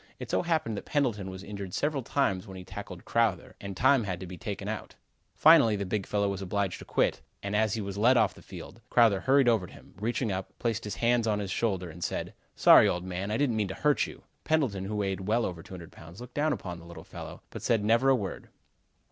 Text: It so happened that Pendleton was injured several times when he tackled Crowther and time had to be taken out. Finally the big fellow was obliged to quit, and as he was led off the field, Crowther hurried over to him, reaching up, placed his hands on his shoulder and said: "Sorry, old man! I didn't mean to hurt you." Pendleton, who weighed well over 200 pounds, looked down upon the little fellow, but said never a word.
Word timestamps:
It 0.17 0.31
so 0.31 0.41
happened 0.41 0.77
that 0.77 0.85
Pendleton 0.85 1.29
was 1.29 1.43
injured 1.43 1.75
several 1.75 2.01
times 2.01 2.47
when 2.47 2.57
he 2.57 2.63
tackled 2.65 3.05
Crowther 3.05 3.53
and 3.61 3.77
time 3.77 4.03
had 4.03 4.19
to 4.19 4.25
be 4.25 4.35
taken 4.35 4.67
out. 4.67 4.95
Finally 5.35 5.75
the 5.75 5.85
big 5.85 6.07
fellow 6.07 6.27
was 6.27 6.41
obliged 6.41 6.79
to 6.79 6.85
quit, 6.85 7.21
and 7.43 7.55
as 7.55 7.75
he 7.75 7.81
was 7.81 7.99
led 7.99 8.17
off 8.17 8.33
the 8.33 8.41
field, 8.41 8.81
Crowther 8.89 9.19
hurried 9.19 9.47
over 9.47 9.67
to 9.67 9.73
him, 9.73 9.93
reaching 9.99 10.31
up, 10.31 10.57
placed 10.57 10.85
his 10.85 10.95
hands 10.95 11.27
on 11.27 11.37
his 11.37 11.51
shoulder 11.51 11.87
and 11.87 12.03
said: 12.03 12.33
"Sorry, 12.55 12.89
old 12.89 13.03
man! 13.03 13.29
I 13.29 13.37
didn't 13.37 13.57
mean 13.57 13.67
to 13.67 13.75
hurt 13.75 14.07
you." 14.07 14.23
Pendleton, 14.43 14.85
who 14.85 14.95
weighed 14.95 15.27
well 15.27 15.45
over 15.45 15.61
200 15.61 15.91
pounds, 15.91 16.19
looked 16.19 16.33
down 16.33 16.51
upon 16.51 16.79
the 16.79 16.85
little 16.85 17.03
fellow, 17.03 17.43
but 17.51 17.61
said 17.61 17.85
never 17.85 18.09
a 18.09 18.15
word. 18.15 18.49